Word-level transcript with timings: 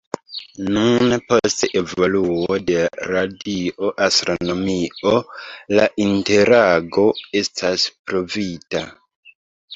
Nun, 0.75 1.11
post 1.31 1.59
evoluo 1.81 2.57
de 2.69 2.79
radio-astronomio 3.09 5.13
la 5.81 5.87
interago 6.09 7.07
estas 7.43 7.87
pruvita. 8.09 8.85